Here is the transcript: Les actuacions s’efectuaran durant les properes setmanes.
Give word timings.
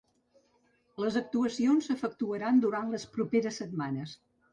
Les 1.03 1.19
actuacions 1.19 1.89
s’efectuaran 1.89 2.63
durant 2.65 2.89
les 2.95 3.05
properes 3.19 3.61
setmanes. 3.63 4.17